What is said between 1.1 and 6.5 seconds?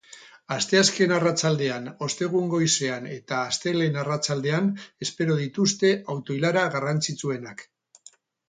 arratsaldean, ostegun goizean eta astelehen arratsaldean espero dituzte auto